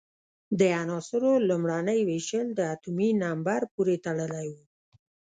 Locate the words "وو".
4.55-4.65